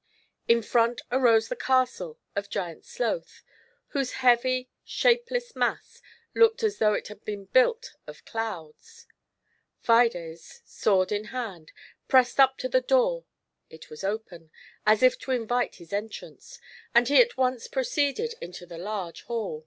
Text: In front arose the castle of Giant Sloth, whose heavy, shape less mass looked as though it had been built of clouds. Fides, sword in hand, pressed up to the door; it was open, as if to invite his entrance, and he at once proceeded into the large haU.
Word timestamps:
In 0.47 0.63
front 0.63 1.01
arose 1.11 1.47
the 1.47 1.55
castle 1.55 2.17
of 2.35 2.49
Giant 2.49 2.85
Sloth, 2.85 3.43
whose 3.89 4.13
heavy, 4.13 4.67
shape 4.83 5.29
less 5.29 5.55
mass 5.55 6.01
looked 6.33 6.63
as 6.63 6.79
though 6.79 6.95
it 6.95 7.07
had 7.09 7.23
been 7.23 7.45
built 7.45 7.91
of 8.07 8.25
clouds. 8.25 9.05
Fides, 9.79 10.63
sword 10.65 11.11
in 11.11 11.25
hand, 11.25 11.71
pressed 12.07 12.39
up 12.39 12.57
to 12.57 12.67
the 12.67 12.81
door; 12.81 13.25
it 13.69 13.91
was 13.91 14.03
open, 14.03 14.49
as 14.87 15.03
if 15.03 15.19
to 15.19 15.29
invite 15.29 15.75
his 15.75 15.93
entrance, 15.93 16.59
and 16.95 17.07
he 17.07 17.21
at 17.21 17.37
once 17.37 17.67
proceeded 17.67 18.33
into 18.41 18.65
the 18.65 18.79
large 18.79 19.21
haU. 19.27 19.59